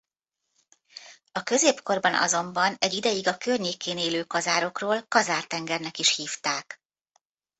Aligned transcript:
A 1.31 1.43
középkorban 1.43 2.15
azonban 2.15 2.75
egy 2.79 2.93
ideig 2.93 3.27
a 3.27 3.37
környékén 3.37 3.97
élő 3.97 4.23
kazárokról 4.23 5.05
Kazár-tengernek 5.07 5.97
is 5.97 6.15
hívták. 6.15 6.81